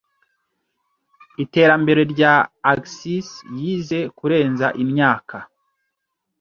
Iterambere 1.43 2.01
rya 2.13 2.33
Axis 2.71 3.27
Yisi 3.59 3.99
Kurenza 4.17 4.67
Imyaka 4.83 5.37